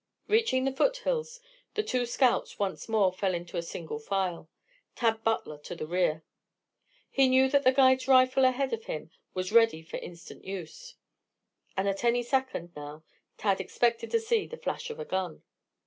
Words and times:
Reaching 0.27 0.65
the 0.65 0.71
foothills, 0.71 1.39
the 1.75 1.83
two 1.83 2.07
scouts 2.07 2.57
once 2.57 2.89
more 2.89 3.13
fell 3.13 3.35
into 3.35 3.61
single 3.61 3.99
file, 3.99 4.49
Tad 4.95 5.23
Butler 5.23 5.59
to 5.59 5.75
the 5.75 5.85
rear. 5.85 6.23
He 7.11 7.29
knew 7.29 7.47
that 7.49 7.61
the 7.63 7.71
guide's 7.71 8.07
rifle 8.07 8.43
ahead 8.43 8.73
of 8.73 8.85
him 8.85 9.11
was 9.35 9.51
ready 9.51 9.83
for 9.83 9.97
instant 9.97 10.43
use, 10.43 10.95
and 11.77 11.87
at 11.87 12.03
any 12.03 12.23
second 12.23 12.71
now 12.75 13.03
Tad 13.37 13.61
expected 13.61 14.09
to 14.09 14.19
see 14.19 14.47
the 14.47 14.57
flash 14.57 14.89
of 14.89 14.99
a 14.99 15.05
gun. 15.05 15.43